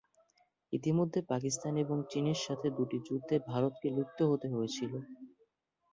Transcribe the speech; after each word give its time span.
ইতিমধ্যে 0.73 1.19
পাকিস্তান 1.29 1.73
এবং 1.83 1.97
চীনের 2.11 2.39
সাথে 2.45 2.67
দুটি 2.77 2.97
যুদ্ধে 3.07 3.35
ভারতকে 3.49 3.87
লিপ্ত 3.97 4.19
হতে 4.31 4.47
হয়েছিল। 4.53 4.93